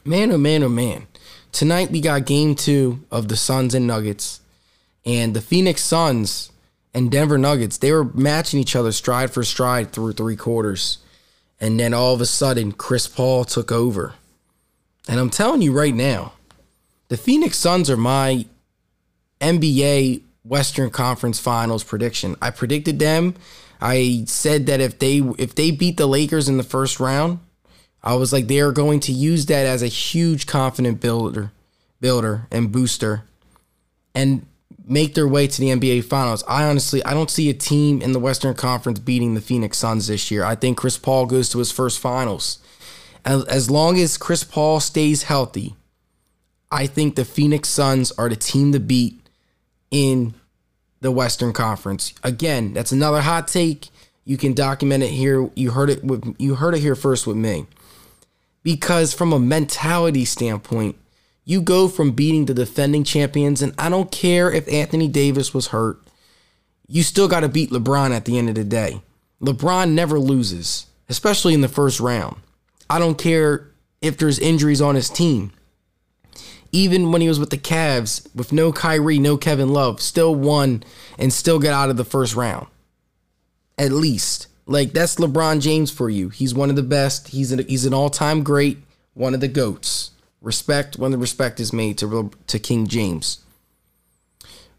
[0.07, 1.07] man oh man oh man.
[1.53, 4.41] Tonight we got game 2 of the Suns and Nuggets
[5.05, 6.51] and the Phoenix Suns
[6.95, 10.97] and Denver Nuggets, they were matching each other stride for stride through three quarters.
[11.61, 14.15] And then all of a sudden, Chris Paul took over.
[15.07, 16.33] And I'm telling you right now,
[17.11, 18.47] the Phoenix Suns are my
[19.41, 22.37] NBA Western Conference Finals prediction.
[22.41, 23.35] I predicted them.
[23.81, 27.41] I said that if they if they beat the Lakers in the first round,
[28.03, 31.51] I was like they are going to use that as a huge confident builder
[32.01, 33.25] builder and booster.
[34.15, 34.47] And
[34.87, 36.43] make their way to the NBA Finals.
[36.49, 40.09] I honestly, I don't see a team in the Western Conference beating the Phoenix Suns
[40.09, 40.43] this year.
[40.43, 42.59] I think Chris Paul goes to his first Finals.
[43.25, 45.77] As, as long as Chris Paul stays healthy,
[46.71, 49.21] I think the Phoenix Suns are the team to beat
[49.91, 50.35] in
[51.01, 52.15] the Western Conference.
[52.23, 53.89] Again, that's another hot take.
[54.25, 55.51] You can document it here.
[55.55, 57.67] You heard it with you heard it here first with me.
[58.63, 60.97] Because from a mentality standpoint,
[61.45, 65.69] you go from beating the defending champions, and I don't care if Anthony Davis was
[65.69, 65.99] hurt,
[66.87, 69.01] you still got to beat LeBron at the end of the day.
[69.41, 72.37] LeBron never loses, especially in the first round.
[72.91, 73.71] I don't care
[74.03, 75.53] if there's injuries on his team.
[76.73, 80.85] Even when he was with the Cavs, with no Kyrie, no Kevin Love, still won
[81.19, 82.67] and still got out of the first round.
[83.77, 84.47] At least.
[84.67, 86.29] Like, that's LeBron James for you.
[86.29, 87.29] He's one of the best.
[87.29, 88.79] He's an, he's an all time great,
[89.15, 90.13] one of the GOATs.
[90.41, 93.45] Respect when the respect is made to to King James.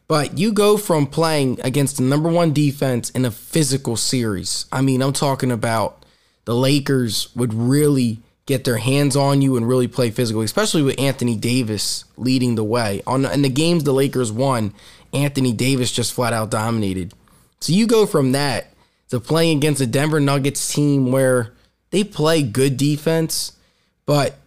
[0.07, 4.65] But you go from playing against the number one defense in a physical series.
[4.71, 6.03] I mean, I'm talking about
[6.45, 10.99] the Lakers would really get their hands on you and really play physical, especially with
[10.99, 13.01] Anthony Davis leading the way.
[13.05, 14.73] On in the games the Lakers won,
[15.13, 17.13] Anthony Davis just flat out dominated.
[17.59, 18.73] So you go from that
[19.09, 21.53] to playing against a Denver Nuggets team where
[21.91, 23.53] they play good defense,
[24.05, 24.37] but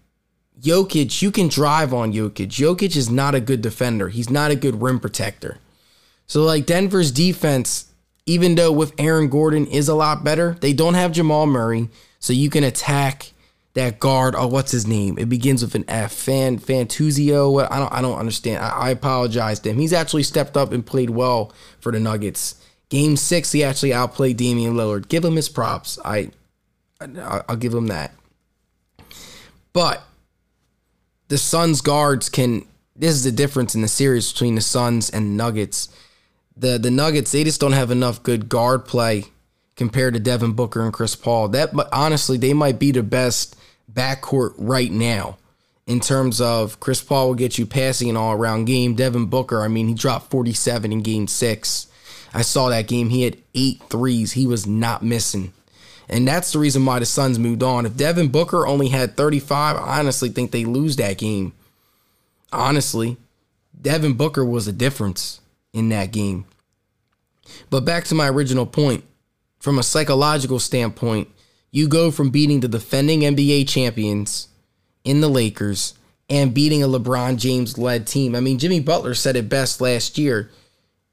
[0.61, 2.49] Jokic, you can drive on Jokic.
[2.49, 4.09] Jokic is not a good defender.
[4.09, 5.59] He's not a good rim protector.
[6.27, 7.93] So like Denver's defense,
[8.25, 12.33] even though with Aaron Gordon is a lot better, they don't have Jamal Murray, so
[12.33, 13.34] you can attack
[13.75, 14.35] that guard.
[14.37, 15.19] Oh, what's his name?
[15.19, 16.13] It begins with an F.
[16.13, 17.69] Fan Fantuzio.
[17.71, 18.65] I don't I don't understand.
[18.65, 19.79] I, I apologize to him.
[19.79, 22.55] He's actually stepped up and played well for the Nuggets.
[22.89, 25.09] Game six, he actually outplayed Damian Lillard.
[25.09, 25.99] Give him his props.
[26.05, 26.31] I
[27.01, 28.13] I'll give him that.
[29.73, 30.03] But
[31.29, 32.67] the Suns guards can.
[32.97, 35.89] This is the difference in the series between the Suns and Nuggets.
[36.57, 39.25] The the Nuggets they just don't have enough good guard play
[39.75, 41.49] compared to Devin Booker and Chris Paul.
[41.49, 43.57] That honestly they might be the best
[43.93, 45.39] backcourt right now
[45.87, 48.95] in terms of Chris Paul will get you passing an all around game.
[48.95, 51.89] Devin Booker, I mean, he dropped 47 in game six.
[52.33, 53.11] I saw that game.
[53.11, 54.33] He had eight threes.
[54.33, 55.53] He was not missing.
[56.09, 57.87] And that's the reason why the Suns moved on.
[57.87, 61.53] If Devin Booker only had 35, I honestly think they lose that game.
[62.53, 63.17] Honestly,
[63.81, 65.41] Devin Booker was a difference
[65.73, 66.45] in that game.
[67.71, 69.05] But back to my original point,
[69.59, 71.29] from a psychological standpoint,
[71.75, 74.47] you go from beating the defending NBA champions
[75.03, 75.95] in the Lakers
[76.31, 78.37] and beating a LeBron James led team.
[78.37, 80.53] I mean, Jimmy Butler said it best last year.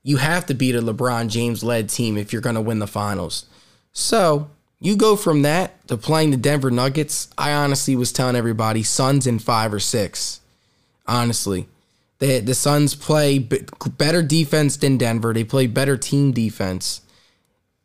[0.04, 2.86] You have to beat a LeBron James led team if you're going to win the
[2.86, 3.48] finals.
[3.92, 7.30] So, you go from that to playing the Denver Nuggets.
[7.40, 10.42] I honestly was telling everybody Suns in five or six.
[11.08, 11.68] Honestly,
[12.20, 15.34] they, the Suns play better defense than Denver.
[15.34, 17.02] They play better team defense.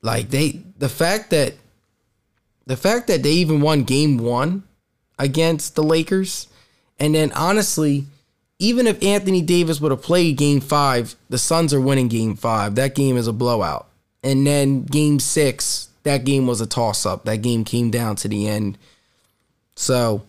[0.03, 1.55] Like they, the fact that,
[2.66, 4.64] the fact that they even won Game One
[5.18, 6.48] against the Lakers,
[6.98, 8.07] and then honestly,
[8.59, 12.74] even if Anthony Davis would have played Game Five, the Suns are winning Game Five.
[12.74, 13.88] That game is a blowout.
[14.22, 17.24] And then Game Six, that game was a toss up.
[17.24, 18.79] That game came down to the end.
[19.76, 20.22] So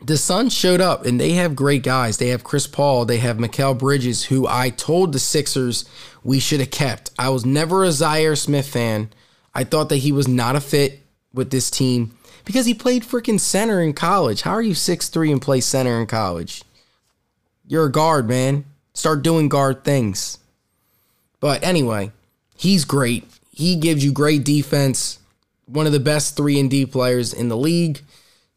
[0.00, 2.16] the Suns showed up and they have great guys.
[2.16, 5.84] They have Chris Paul, they have Mikal Bridges, who I told the Sixers
[6.24, 7.10] we should have kept.
[7.18, 9.10] I was never a Zhaire Smith fan.
[9.54, 11.01] I thought that he was not a fit
[11.34, 14.42] with this team because he played freaking center in college.
[14.42, 16.62] How are you six three and play center in college?
[17.66, 18.64] You're a guard, man.
[18.94, 20.38] Start doing guard things.
[21.40, 22.12] But anyway,
[22.56, 23.24] he's great.
[23.50, 25.18] He gives you great defense.
[25.66, 28.00] One of the best 3 and D players in the league.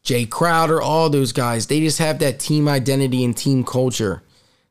[0.04, 4.22] Jae Crowder, all those guys, they just have that team identity and team culture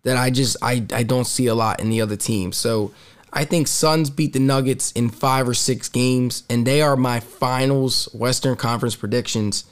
[0.03, 2.55] that I just I I don't see a lot in the other teams.
[2.55, 2.93] So
[3.35, 7.19] I think Suns beat the Nuggets in five or six games, and they are my
[7.19, 9.65] finals Western Conference predictions.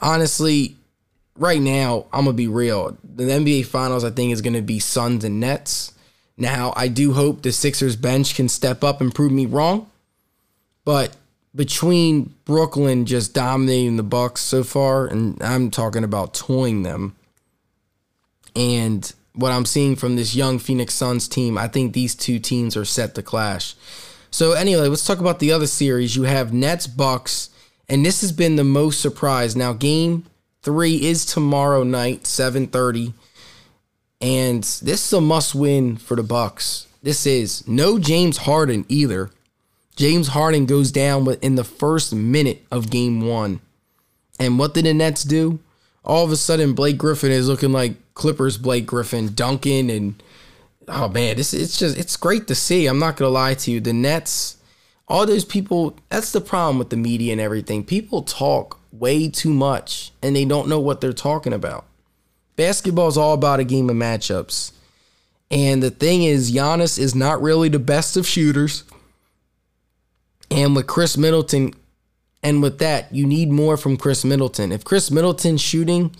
[0.00, 0.76] Honestly,
[1.36, 2.98] right now, I'm gonna be real.
[3.04, 5.92] The NBA Finals, I think, is gonna be Suns and Nets.
[6.36, 9.88] Now, I do hope the Sixers bench can step up and prove me wrong,
[10.84, 11.16] but
[11.54, 17.14] between Brooklyn just dominating the Bucks so far, and I'm talking about toying them,
[18.56, 22.76] and what I'm seeing from this young Phoenix Suns team, I think these two teams
[22.76, 23.76] are set to clash.
[24.32, 26.16] So anyway, let's talk about the other series.
[26.16, 27.50] You have Nets Bucks,
[27.88, 29.54] and this has been the most surprise.
[29.54, 30.24] Now, game
[30.62, 33.14] three is tomorrow night, 7:30.
[34.20, 36.88] And this is a must-win for the Bucks.
[37.00, 39.30] This is no James Harden either.
[39.94, 43.60] James Harden goes down in the first minute of game one.
[44.40, 45.60] And what did the Nets do?
[46.04, 50.20] All of a sudden, Blake Griffin is looking like Clippers Blake Griffin, Duncan, and
[50.88, 52.86] oh man, this it's just it's great to see.
[52.86, 53.80] I'm not gonna lie to you.
[53.80, 54.56] The Nets,
[55.06, 57.84] all those people, that's the problem with the media and everything.
[57.84, 61.86] People talk way too much and they don't know what they're talking about.
[62.56, 64.72] Basketball is all about a game of matchups.
[65.48, 68.82] And the thing is, Giannis is not really the best of shooters.
[70.50, 71.72] And with Khris Middleton,
[72.42, 74.72] and with that, you need more from Khris Middleton.
[74.72, 76.14] If Khris Middleton's shooting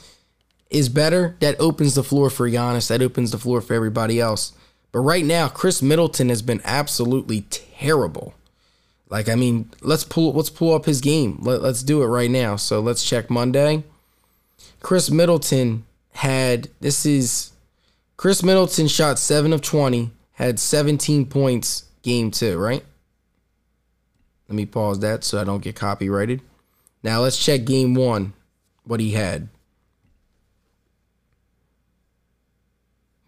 [0.70, 2.88] is better, that opens the floor for Giannis.
[2.88, 4.52] That opens the floor for everybody else.
[4.92, 8.34] But right now, Khris Middleton has been absolutely terrible.
[9.10, 11.38] Like, I mean, let's pull let's pull up his game.
[11.42, 12.56] Let, let's do it right now.
[12.56, 13.84] So let's check Monday.
[14.80, 17.52] Khris Middleton had this is
[18.16, 22.84] Khris Middleton shot seven of twenty, had 17 points game two, right?
[24.48, 26.40] Let me pause that so I don't get copyrighted.
[27.02, 28.32] Now let's check game one,
[28.84, 29.48] what he had.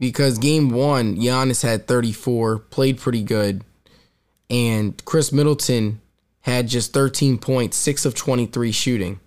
[0.00, 3.62] Because game one, Giannis had 34, played pretty good,
[4.48, 6.00] and Khris Middleton
[6.40, 9.20] had just 13 points, six of 23 shooting.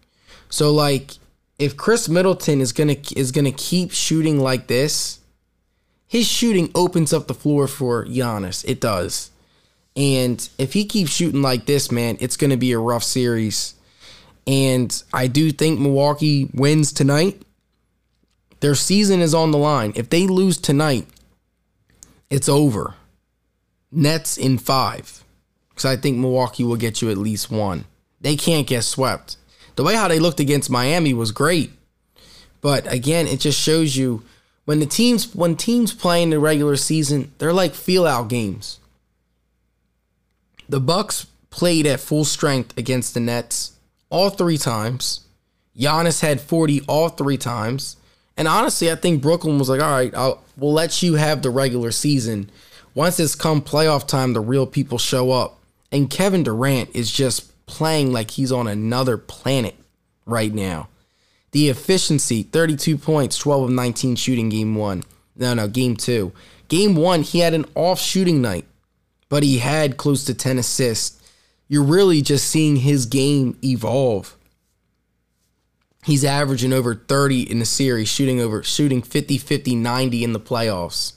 [0.50, 1.12] So like,
[1.58, 5.20] if Khris Middleton is gonna is gonna keep shooting like this,
[6.08, 8.66] his shooting opens up the floor for Giannis.
[8.68, 9.32] It does.
[9.96, 13.76] And if he keeps shooting like this, man, it's to be a rough series.
[14.46, 17.42] And I do think Milwaukee wins tonight.
[18.64, 19.92] Their season is on the line.
[19.94, 21.06] If they lose tonight,
[22.30, 22.96] it's over.
[23.92, 25.26] Nets in five.
[25.68, 27.84] Because I think Milwaukee will get you at least one.
[28.22, 29.36] They can't get swept.
[29.76, 31.74] The way how they looked against Miami was great.
[32.62, 34.24] But again, it just shows you
[34.64, 38.80] when the teams when teams play in the regular season, they're like feel out games.
[40.70, 43.74] The Bucks played at full strength against the Nets
[44.10, 45.26] all three times.
[45.78, 47.98] Giannis had 40 all three times.
[48.38, 51.50] And honestly, I think Brooklyn was like, all right, I'll, we'll let you have the
[51.50, 52.50] regular season.
[52.96, 55.60] Once it's come playoff time, the real people show up.
[55.92, 59.76] And Kevin Durant is just playing like he's on another planet
[60.26, 60.90] right now.
[61.52, 65.04] The efficiency 32 points, 12 of 19 shooting game one.
[65.36, 66.32] No, no, game two.
[66.68, 68.66] Game one, he had an off shooting night,
[69.30, 71.22] but he had close to 10 assists.
[71.68, 74.36] You're really just seeing his game evolve.
[76.04, 80.40] He's averaging over 30 in the series, shooting over shooting 50 50 90 in the
[80.40, 81.14] playoffs.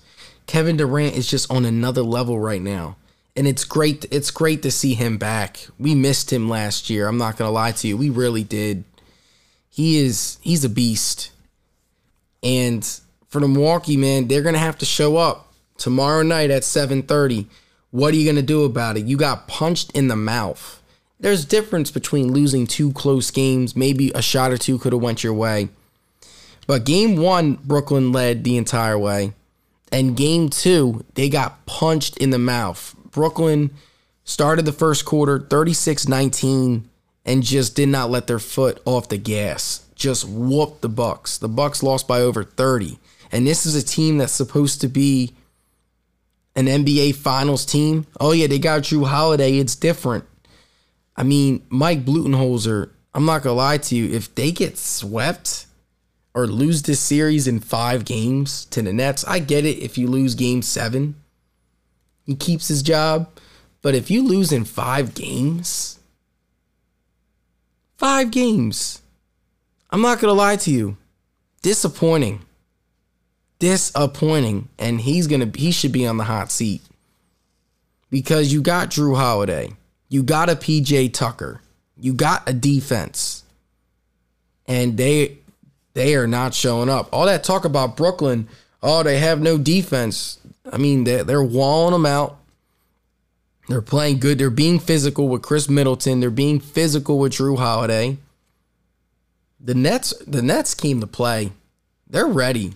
[0.46, 2.96] Kevin Durant is just on another level right now.
[3.34, 5.66] And it's great it's great to see him back.
[5.78, 7.08] We missed him last year.
[7.08, 7.96] I'm not going to lie to you.
[7.96, 8.84] We really did.
[9.68, 11.32] He is he's a beast.
[12.42, 12.88] And
[13.28, 17.46] for the Milwaukee man, they're going to have to show up tomorrow night at 7:30.
[17.90, 19.06] What are you going to do about it?
[19.06, 20.75] You got punched in the mouth
[21.18, 23.74] there's difference between losing two close games.
[23.74, 25.68] Maybe a shot or two could have went your way.
[26.66, 29.32] But game one, Brooklyn led the entire way.
[29.92, 32.94] And game two, they got punched in the mouth.
[33.10, 33.70] Brooklyn
[34.24, 36.88] started the first quarter 36 19
[37.24, 39.84] and just did not let their foot off the gas.
[39.94, 41.38] Just whooped the Bucks.
[41.38, 42.98] The Bucks lost by over 30.
[43.32, 45.34] And this is a team that's supposed to be
[46.54, 48.06] an NBA Finals team.
[48.20, 49.58] Oh yeah, they got Jrue Holiday.
[49.58, 50.24] It's different.
[51.16, 55.66] I mean, Mike Budenholzer, I'm not gonna lie to you, if they get swept
[56.34, 60.06] or lose this series in five games to the Nets, I get it if you
[60.06, 61.14] lose game seven.
[62.24, 63.30] He keeps his job.
[63.80, 65.98] But if you lose in five games,
[67.96, 69.00] five games,
[69.90, 70.96] I'm not gonna lie to you.
[71.62, 72.42] Disappointing.
[73.58, 74.68] Disappointing.
[74.78, 76.82] And he's gonna he should be on the hot seat.
[78.10, 79.72] Because you got Jrue Holiday.
[80.08, 81.60] You got a PJ Tucker.
[81.98, 83.44] You got a defense.
[84.66, 85.38] And they
[85.94, 87.08] they are not showing up.
[87.12, 88.48] All that talk about Brooklyn,
[88.82, 90.38] oh, they have no defense.
[90.70, 92.38] I mean, they're, they're walling them out.
[93.68, 94.38] They're playing good.
[94.38, 96.20] They're being physical with Khris Middleton.
[96.20, 98.18] They're being physical with Jrue Holiday.
[99.58, 101.52] The Nets, the Nets came to play.
[102.08, 102.74] They're ready.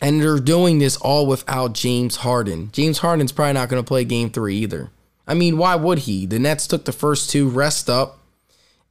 [0.00, 2.70] And they're doing this all without James Harden.
[2.72, 4.90] James Harden's probably not going to play game three either.
[5.26, 6.26] I mean, why would he?
[6.26, 8.18] The Nets took the first two, rest up.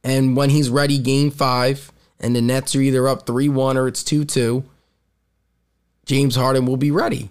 [0.04, 3.88] And when he's ready, game five, and the Nets are either up 3 1 or
[3.88, 4.64] it's 2 2,
[6.06, 7.30] James Harden will be ready.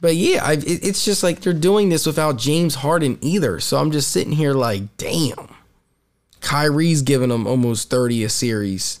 [0.00, 3.60] But yeah, I, it, it's just like they're doing this without James Harden either.
[3.60, 5.54] So I'm just sitting here like, damn.
[6.40, 8.98] Kyrie's giving them almost 30 a series,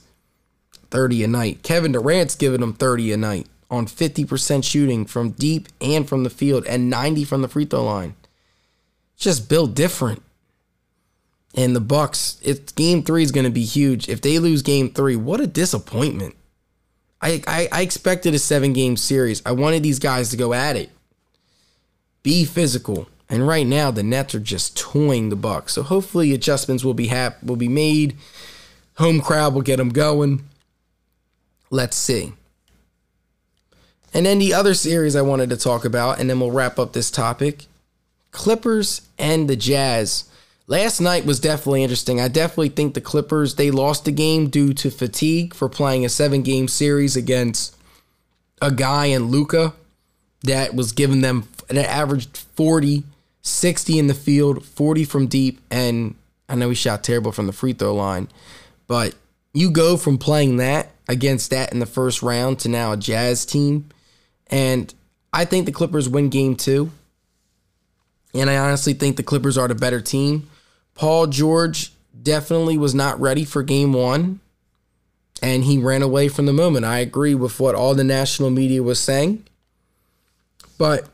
[0.90, 1.62] 30 a night.
[1.64, 6.30] Kevin Durant's giving them 30 a night on 50% shooting from deep and from the
[6.30, 8.14] field and 90 from the free throw line.
[9.16, 10.22] Just built different.
[11.54, 14.08] And the Bucks, it's game three is going to be huge.
[14.08, 16.36] If they lose game three, what a disappointment.
[17.20, 19.42] I, I, I expected a seven game series.
[19.46, 20.90] I wanted these guys to go at it,
[22.22, 23.08] be physical.
[23.28, 25.72] And right now, the Nets are just toying the Bucks.
[25.72, 28.18] So hopefully, adjustments will be hap- will be made.
[28.96, 30.44] Home crowd will get them going.
[31.70, 32.34] Let's see.
[34.14, 36.92] And then the other series I wanted to talk about, and then we'll wrap up
[36.92, 37.66] this topic
[38.30, 40.24] Clippers and the Jazz.
[40.66, 42.20] Last night was definitely interesting.
[42.20, 46.08] I definitely think the Clippers they lost the game due to fatigue for playing a
[46.08, 47.76] seven game series against
[48.60, 49.74] a guy in Luka
[50.44, 53.04] that was giving them an averaged 40,
[53.42, 56.14] 60 in the field, 40 from deep, and
[56.48, 58.28] I know he shot terrible from the free throw line,
[58.86, 59.14] but
[59.52, 63.44] you go from playing that against that in the first round to now a Jazz
[63.44, 63.88] team,
[64.52, 64.94] and
[65.32, 66.92] I think the Clippers win game two.
[68.34, 70.48] And I honestly think the Clippers are the better team.
[70.94, 71.92] Paul George
[72.22, 74.40] definitely was not ready for game one
[75.42, 76.84] and he ran away from the moment.
[76.84, 79.44] I agree with what all the national media was saying.
[80.78, 81.08] But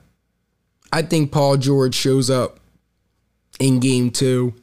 [0.93, 2.61] I think Paul George shows up
[3.59, 4.55] in game two.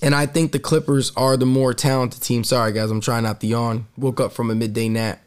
[0.00, 2.44] And I think the Clippers are the more talented team.
[2.44, 3.86] Sorry, guys, I'm trying not to yawn.
[3.96, 5.20] Woke up from a midday nap.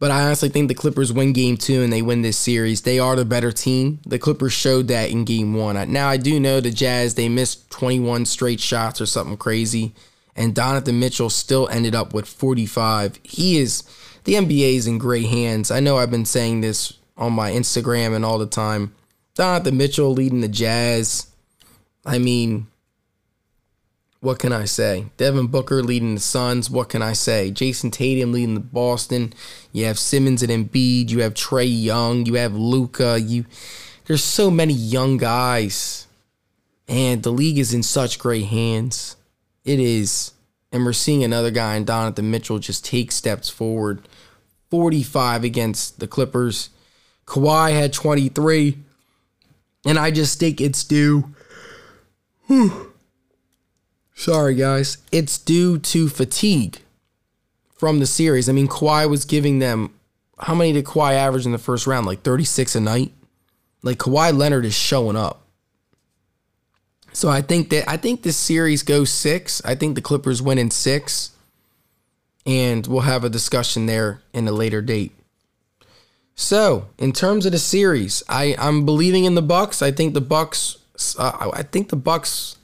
[0.00, 2.80] But I honestly think the Clippers win game two and they win this series.
[2.80, 4.00] They are the better team.
[4.06, 5.92] The Clippers showed that in game one.
[5.92, 9.94] Now, I do know the Jazz, they missed 21 straight shots or something crazy.
[10.34, 13.20] And Donovan Mitchell still ended up with 45.
[13.22, 13.82] He is,
[14.24, 15.70] the NBA is in great hands.
[15.70, 18.94] I know I've been saying this on my Instagram and all the time.
[19.34, 21.26] Donovan Mitchell leading the Jazz.
[22.06, 22.68] I mean,
[24.20, 25.06] what can I say?
[25.16, 26.68] Devin Booker leading the Suns.
[26.68, 27.50] What can I say?
[27.50, 29.32] Jayson Tatum leading the Boston.
[29.72, 31.08] You have Simmons and Embiid.
[31.08, 32.26] You have Trae Young.
[32.26, 33.18] You have Luka.
[33.18, 33.46] You
[34.06, 36.06] there's so many young guys,
[36.86, 39.16] and the league is in such great hands.
[39.64, 40.32] It is,
[40.70, 44.06] and we're seeing another guy in Donovan Mitchell just take steps forward.
[44.70, 46.70] 45 against the Clippers.
[47.26, 48.78] Kawhi had 23,
[49.86, 51.34] and I just think it's due.
[52.48, 52.89] Whew
[54.20, 54.98] Sorry, guys.
[55.10, 56.80] It's due to fatigue
[57.74, 58.50] from the series.
[58.50, 59.94] I mean, Kawhi was giving them
[60.38, 62.04] how many did Kawhi average in the first round?
[62.04, 63.12] Like 36 a night.
[63.82, 65.40] Like Kawhi Leonard is showing up.
[67.14, 69.64] So I think that I think this series goes six.
[69.64, 71.30] I think the Clippers win in six.
[72.44, 75.12] And we'll have a discussion there in a later date.
[76.34, 79.80] So, in terms of the series, I I'm believing in the Bucks.
[79.80, 80.76] I think the Bucks.
[81.18, 82.56] Uh, I think the Bucks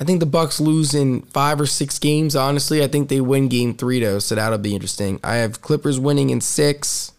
[0.00, 2.36] I think the Bucks lose in five or six games.
[2.36, 5.18] Honestly, I think they win game three though, so that'll be interesting.
[5.24, 7.12] I have Clippers winning in six,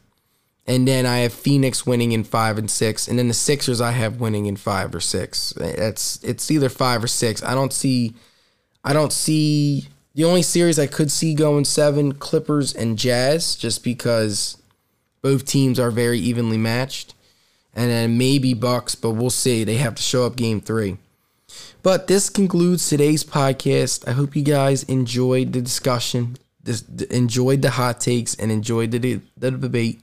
[0.66, 3.92] and then I have Phoenix winning in five and six, and then the Sixers I
[3.92, 5.52] have winning in five or six.
[5.58, 7.44] It's it's either five or six.
[7.44, 8.14] I don't see,
[8.84, 13.84] I don't see the only series I could see going seven Clippers and Jazz, just
[13.84, 14.58] because
[15.22, 17.14] both teams are very evenly matched,
[17.76, 19.66] and then maybe Bucks, but we'll see.
[19.66, 20.98] They have to show up game three.
[21.82, 24.08] But this concludes today's podcast.
[24.08, 29.22] I hope you guys enjoyed the discussion, this, enjoyed the hot takes, and enjoyed the,
[29.38, 30.02] the debate.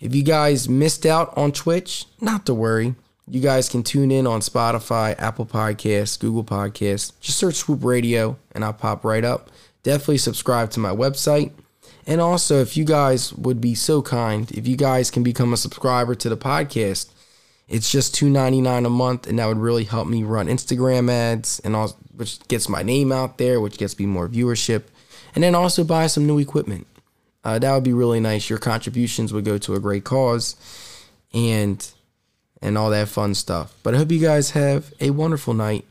[0.00, 2.94] If you guys missed out on Twitch, not to worry.
[3.28, 7.12] You guys can tune in on Spotify, Apple Podcasts, Google Podcasts.
[7.20, 9.50] Just search Swoop Radio and I'll pop right up.
[9.82, 11.52] Definitely subscribe to my website.
[12.06, 15.56] And also, if you guys would be so kind, if you guys can become a
[15.56, 17.10] subscriber to the podcast,
[17.68, 21.74] it's just $2.99 a month, and that would really help me run Instagram ads, and
[21.74, 24.84] all, which gets my name out there, which gets me more viewership,
[25.34, 26.86] and then also buy some new equipment.
[27.44, 28.48] Uh, that would be really nice.
[28.48, 30.56] Your contributions would go to a great cause,
[31.34, 31.92] and
[32.62, 33.74] and all that fun stuff.
[33.82, 35.84] But I hope you guys have a wonderful night.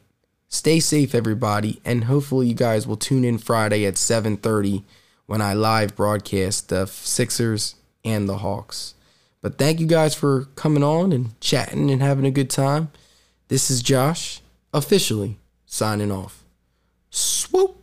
[0.47, 4.83] Stay safe, everybody, and hopefully you guys will tune in Friday at 7:30
[5.27, 8.94] when I live broadcast the Sixers and the Hawks.
[9.45, 12.89] But thank you guys for coming on and chatting and having a good time.
[13.47, 14.41] This is Josh,
[14.73, 15.37] officially
[15.67, 16.43] signing off.
[17.11, 17.77] Swoop.